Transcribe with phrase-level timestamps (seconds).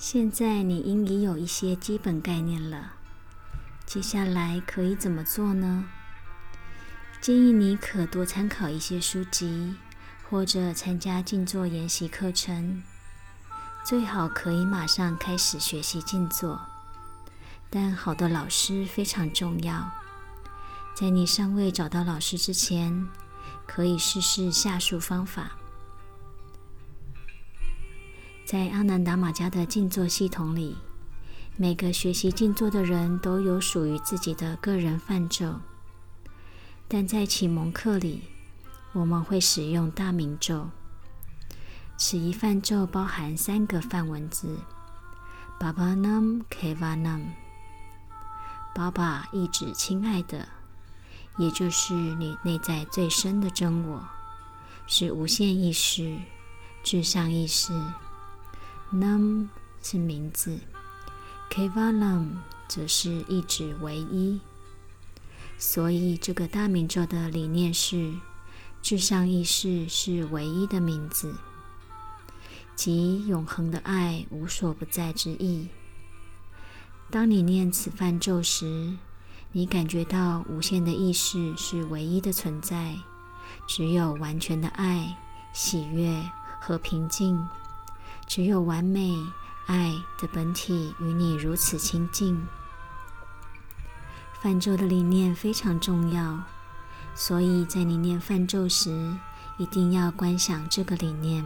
[0.00, 2.92] 现在你应已有一些基本概念了。
[3.84, 5.86] 接下来可以怎么做呢？
[7.20, 9.74] 建议你可多参考一些书籍，
[10.30, 12.80] 或者参加静坐研习课程。
[13.84, 16.60] 最好可以马上开始学习静坐，
[17.68, 19.90] 但好的老师非常重要。
[20.94, 23.08] 在你尚未找到老师之前，
[23.66, 25.56] 可以试试下述方法。
[28.48, 30.74] 在阿南达玛家的静坐系统里，
[31.58, 35.56] 每个学习静坐的人都有属于自己的个人梵咒，
[36.88, 38.22] 但在启蒙课里，
[38.94, 40.66] 我们会使用大明咒。
[41.98, 44.58] 此一梵咒包含三个梵文字
[45.60, 47.26] ：Baba Nam k、va Nam。
[48.74, 50.48] 爸爸意指亲爱的，
[51.36, 54.02] 也就是你内在最深的真我，
[54.86, 56.16] 是无限意识、
[56.82, 57.74] 至上意识。
[58.92, 59.48] Nam
[59.82, 60.58] 是名字
[61.50, 64.40] ，Keva Nam 则是意指唯一。
[65.58, 68.14] 所以这个大明咒的理念是：
[68.80, 71.34] 至上意识是唯一的名字。
[72.74, 75.68] 即永恒的爱无所不在之意。
[77.10, 78.94] 当你念此梵咒时，
[79.52, 82.96] 你感觉到无限的意识是唯一的存在，
[83.66, 85.16] 只有完全的爱、
[85.52, 86.22] 喜悦
[86.60, 87.46] 和平静，
[88.28, 89.16] 只有完美
[89.66, 92.46] 爱的本体与你如此亲近。
[94.42, 96.38] 梵咒的理念非常重要，
[97.14, 99.16] 所以在你念梵咒时，
[99.56, 101.42] 一定要观想这个理念。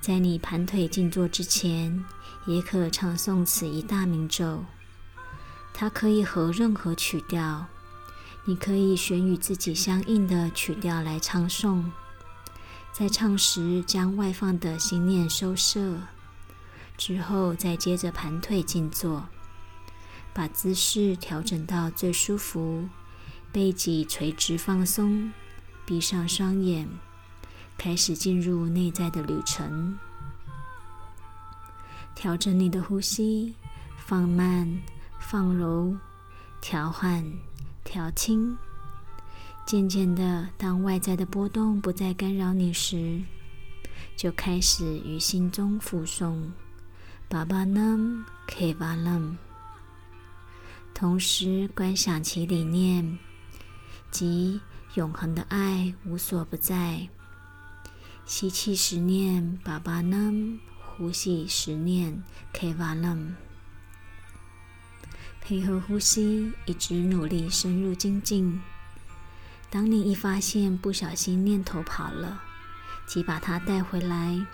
[0.00, 2.04] 在你盘腿静坐之前，
[2.46, 4.64] 也可唱诵此一大明咒。
[5.72, 7.66] 它可以和任何曲调，
[8.44, 11.84] 你可以选与自己相应的曲调来唱诵。
[12.92, 16.00] 在唱时，将外放的心念收摄，
[16.98, 19.26] 之后再接着盘腿静坐，
[20.34, 22.88] 把姿势调整到最舒服，
[23.50, 25.32] 背脊垂直放松，
[25.86, 26.88] 闭上双眼。
[27.78, 29.98] 开始进入内在的旅程，
[32.14, 33.54] 调整你的呼吸，
[33.96, 34.82] 放慢、
[35.18, 35.96] 放柔、
[36.60, 37.24] 调换、
[37.82, 38.58] 调轻。
[39.70, 43.22] 渐渐的，当外在的波动不再干扰你时，
[44.16, 46.50] 就开始于心中复诵
[47.30, 49.38] “巴巴南，K 巴南”，
[50.92, 53.16] 同时观想其理念，
[54.10, 54.60] 即
[54.94, 57.08] 永恒的爱无所不在。
[58.26, 60.58] 吸气时念“巴巴南”，
[60.98, 62.20] 呼气时念
[62.52, 63.36] “K 瓦南”，
[65.40, 68.60] 配合呼吸，一直努力深入精进。
[69.70, 72.42] 当你一发现不小心念头跑了，
[73.06, 74.44] 即把它带回来。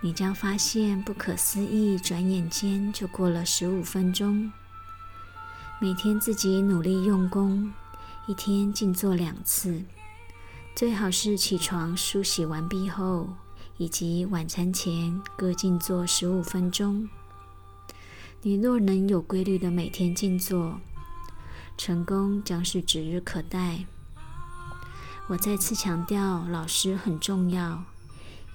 [0.00, 4.50] 你将发现不可思议，转眼间就过了十五分钟。
[5.78, 7.70] 每天自己努力用功，
[8.26, 9.82] 一天静坐两次。
[10.74, 13.28] 最好是起床梳洗完毕后，
[13.76, 17.06] 以及晚餐前各静坐十五分钟。
[18.40, 20.80] 你若能有规律的每天静坐，
[21.76, 23.84] 成功将是指日可待。
[25.28, 27.84] 我再次强调，老师很重要。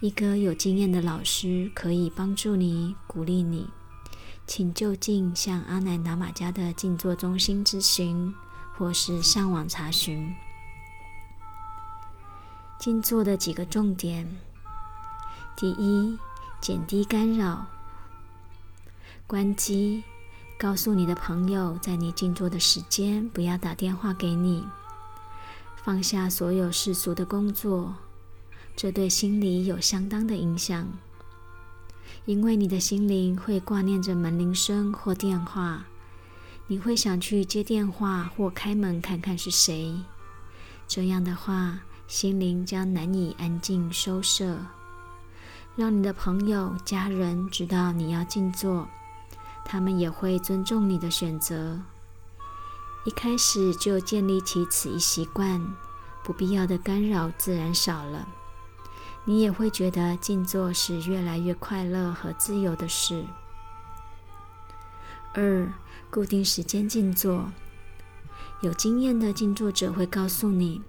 [0.01, 3.69] 一个有经验的老师可以帮助你、鼓励你。
[4.45, 8.31] 请就近向阿南达玛家的静坐中心咨询，
[8.77, 10.35] 或是上网查询。
[12.77, 14.37] 静坐的几个重点：
[15.55, 16.19] 第一，
[16.61, 17.65] 减低干扰，
[19.25, 20.03] 关机，
[20.57, 24.63] 告诉你的朋友，在你静坐的时间不要打电话给你，
[25.83, 27.93] 放下所有世俗的工作，
[28.75, 30.87] 这对心理有相当的影响，
[32.25, 35.85] 因为你的心灵会挂念着门铃声或电话，
[36.67, 39.95] 你会想去接电话或开门看看是谁，
[40.87, 41.79] 这样的话。
[42.07, 44.59] 心灵将难以安静收摄，
[45.75, 48.87] 让你的朋友、家人知道你要静坐，
[49.65, 51.79] 他们也会尊重你的选择。
[53.03, 55.61] 一开始就建立起此一习惯，
[56.23, 58.27] 不必要的干扰自然少了。
[59.25, 63.25] 你也会觉得静坐是越来越快乐和自由的事。
[65.33, 65.67] 二、
[66.09, 67.51] 固定时间静坐，
[68.61, 70.81] 有经验的静坐者会告诉你。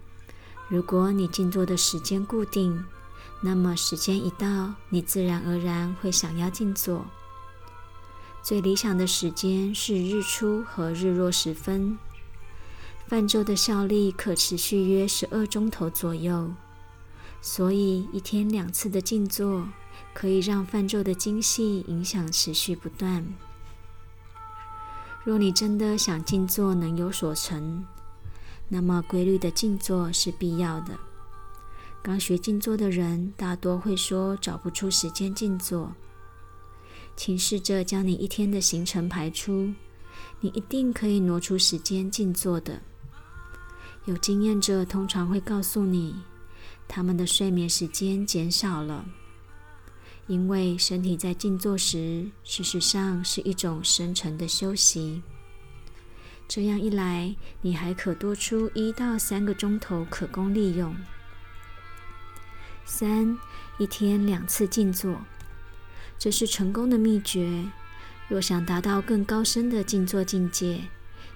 [0.68, 2.84] 如果你静坐的时间固定，
[3.40, 7.04] 那么时间一到，你自然而然会想要静坐。
[8.46, 11.98] 最理想的时间是日出和日落时分。
[13.08, 16.52] 泛舟的效力可持续约十二钟头左右，
[17.42, 19.66] 所以一天两次的静坐
[20.14, 23.26] 可以让泛咒的精细影响持续不断。
[25.24, 27.84] 若你真的想静坐能有所成，
[28.68, 30.96] 那么规律的静坐是必要的。
[32.00, 35.92] 刚学静坐的人大多会说找不出时间静坐，
[37.16, 39.72] 请试着将你一天的行程排出，
[40.40, 42.80] 你一定可以挪出时间静坐的。
[44.04, 46.14] 有经验者通常会告诉你，
[46.86, 49.04] 他们的睡眠时间减少了，
[50.26, 55.22] 因为身体在静坐时，事实上是一种深沉的休息。
[56.46, 60.94] 这样一来，你还可多出一到三个钟头可供利用。
[62.84, 63.36] 三，
[63.78, 65.20] 一天两次静坐，
[66.18, 67.64] 这是成功的秘诀。
[68.28, 70.80] 若想达到更高深的静坐境界，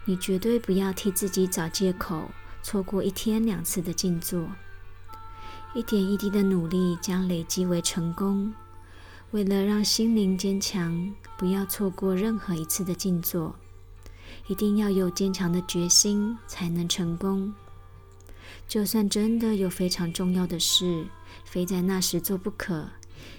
[0.05, 2.31] 你绝对不要替自己找借口。
[2.63, 4.47] 错过一天两次的静坐，
[5.75, 8.53] 一点一滴的努力将累积为成功。
[9.31, 13.57] 为了让心灵坚强，不要错过任何一次的静坐，
[14.47, 17.51] 一定要有坚强的决心才能成功。
[18.69, 21.07] 就算真的有非常重要的事，
[21.45, 22.87] 非在那时做不可，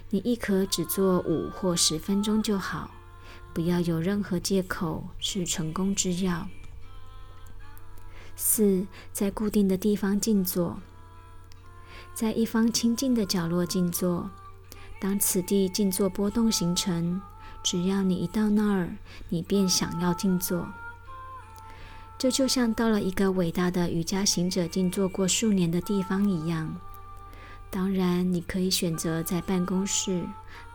[0.10, 2.92] 你亦可只做五或十分钟就好，
[3.54, 6.48] 不要有任何借口，是成功之要。
[8.36, 10.80] 四，在固定的地方静坐，
[12.14, 14.30] 在一方清静的角落静坐。
[15.00, 17.22] 当此地静坐波动形成，
[17.64, 18.96] 只要你一到那儿，
[19.30, 20.68] 你便想要静坐。
[22.18, 26.76] 这就像到了一个伟大的瑜伽行者静坐过数年的地方一样。
[27.72, 30.24] 当然，你可以选择在办公室、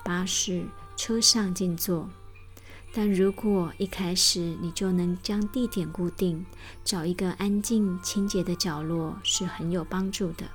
[0.03, 0.67] 巴士、
[0.97, 2.09] 车上静坐。
[2.95, 6.47] 但如果一开始你就能将地点固定，
[6.83, 10.47] 找一个安静清洁的角落，是很有帮助的。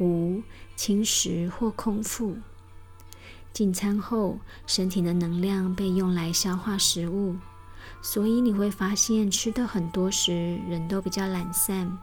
[0.00, 0.42] 五、
[0.74, 2.36] 轻食或空腹。
[3.52, 7.36] 进餐后，身体的能量被用来消化食物，
[8.02, 11.96] 所以你会发现吃的很多时，人都比较懒散。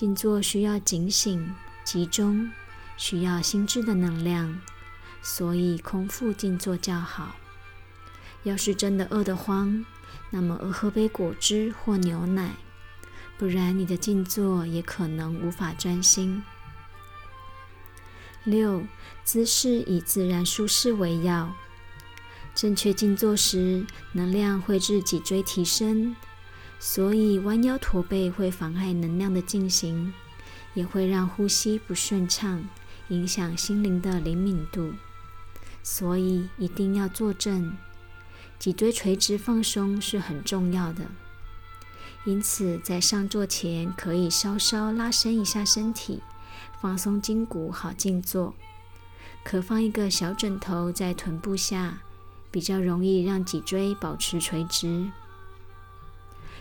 [0.00, 1.54] 静坐需要警醒、
[1.84, 2.50] 集中，
[2.96, 4.58] 需要心智的能量，
[5.20, 7.36] 所以空腹静坐较好。
[8.44, 9.84] 要是真的饿得慌，
[10.30, 12.52] 那么喝杯果汁或牛奶，
[13.36, 16.42] 不然你的静坐也可能无法专心。
[18.44, 18.82] 六，
[19.22, 21.54] 姿势以自然舒适为要。
[22.54, 26.16] 正确静坐时，能量会致脊椎提升，
[26.80, 30.12] 所以弯腰驼背会妨碍能量的进行，
[30.72, 32.64] 也会让呼吸不顺畅，
[33.08, 34.94] 影响心灵的灵敏度。
[35.82, 37.76] 所以一定要坐正。
[38.58, 41.04] 脊椎垂直放松是很重要的，
[42.24, 46.22] 因此在上座前可以稍稍拉伸一下身体，
[46.80, 48.54] 放松筋骨，好静坐。
[49.42, 51.98] 可放一个小枕头在臀部下，
[52.50, 55.10] 比较容易让脊椎保持垂直。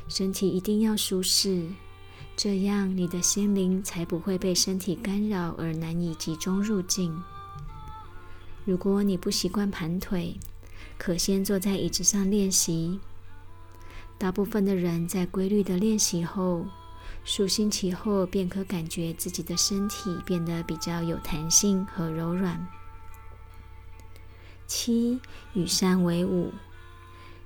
[0.09, 1.67] 身体一定要舒适，
[2.35, 7.15] 这样你的心灵才不会被身体干扰而难以集中入静。
[8.65, 10.35] 如果你不习惯盘腿，
[10.97, 12.99] 可先坐在椅子上练习。
[14.17, 16.65] 大部分的人在规律的练习后，
[17.23, 22.67] 数星期后便可感觉自己的身体变得比较有弹性和柔软。
[24.67, 25.19] 七
[25.53, 26.51] 与山为伍，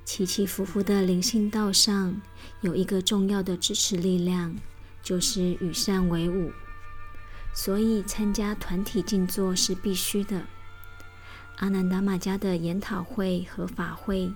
[0.05, 2.22] 起起伏伏的灵性道上
[2.62, 4.55] 有一个重要的支持力量，
[5.01, 6.51] 就是与善为伍。
[7.53, 10.45] 所以参加团体静坐是必须的。
[11.57, 14.33] 阿南达玛家的研讨会和法会，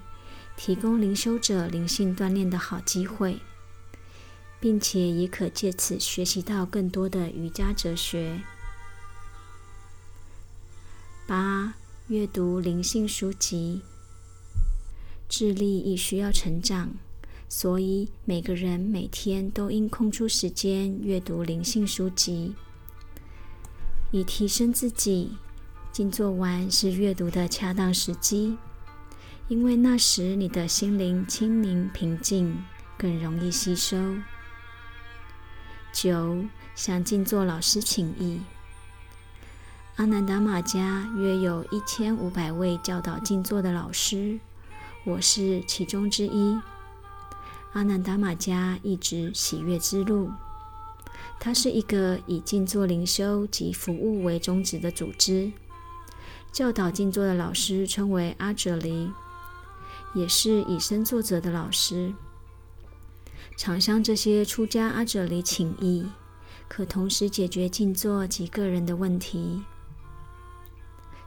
[0.55, 3.39] 提供灵修者灵性锻炼的好机会，
[4.59, 8.41] 并且也可借此学习到更多的瑜伽哲学。
[11.25, 11.73] 八、
[12.07, 13.81] 阅读灵性书籍，
[15.29, 16.91] 智力亦需要成长，
[17.49, 22.55] 所以每个人每天都应空出时间阅读灵性书籍，
[24.11, 25.31] 以提升自己。
[25.91, 28.55] 静坐完是阅读的恰当时机，
[29.47, 32.63] 因为那时你的心灵清明平静，
[32.97, 33.97] 更容易吸收。
[35.91, 38.39] 九，向静坐老师请益。
[39.95, 44.39] 阿南达玛家约有一千五百位教导静坐的老师，
[45.07, 46.59] 我是其中之一。
[47.71, 50.29] 阿南达玛家一直喜悦之路，
[51.39, 55.53] 它是一个以静坐灵修及服务为宗旨的组织。
[56.51, 59.09] 教导静坐的老师称为阿哲离，
[60.13, 62.13] 也是以身作则的老师。
[63.55, 66.05] 常向这些出家阿哲离请益，
[66.67, 69.63] 可同时解决静坐及个人的问题。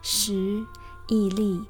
[0.02, 0.66] 十、
[1.08, 1.62] 毅力。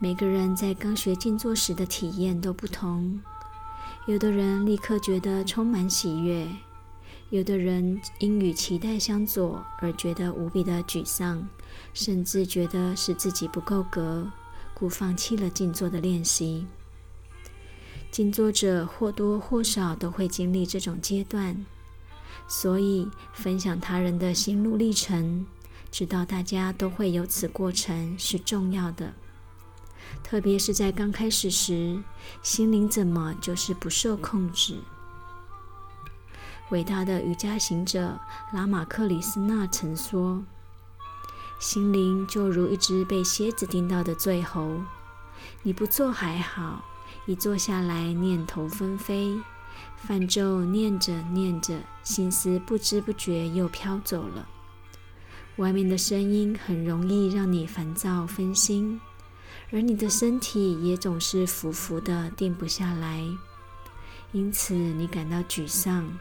[0.00, 3.20] 每个人在刚学静坐时的体验都不同，
[4.06, 6.46] 有的人立刻觉得充满喜悦，
[7.30, 11.48] 有的人因与期待相左而觉得无比的沮丧，
[11.92, 14.30] 甚至觉得是自己不够格，
[14.72, 16.64] 故放弃了静坐的练习。
[18.12, 21.66] 静坐者或多或少都会经历这种阶段，
[22.46, 25.44] 所以分享他人的心路历程，
[25.90, 29.12] 知道大家都会有此过程是重要的。
[30.22, 32.02] 特别是在刚开始时，
[32.42, 34.78] 心灵怎么就是不受控制？
[36.70, 38.18] 伟大的瑜伽行者
[38.52, 40.44] 拉玛克里斯纳曾说
[41.58, 44.80] ：“心灵就如一只被蝎子叮到的醉猴，
[45.62, 46.84] 你不做还好。”
[47.24, 49.38] 一坐下来，念头纷飞，
[49.96, 54.48] 泛咒念着念着，心思不知不觉又飘走了。
[55.56, 58.98] 外面的声音很容易让你烦躁分心，
[59.70, 63.22] 而你的身体也总是浮浮的，定不下来，
[64.32, 66.18] 因此你感到沮丧。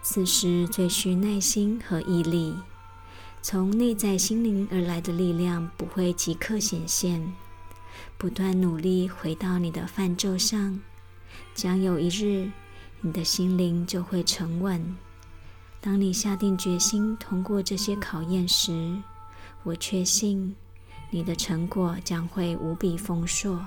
[0.00, 2.54] 此时最需耐心和毅力，
[3.42, 7.34] 从内在心灵而来的力量不会即刻显现。
[8.16, 10.80] 不断努力回到你的泛咒上，
[11.54, 12.50] 将有一日，
[13.00, 14.96] 你的心灵就会沉稳。
[15.80, 18.96] 当你下定决心通过这些考验时，
[19.62, 20.56] 我确信
[21.10, 23.58] 你的成果将会无比丰硕。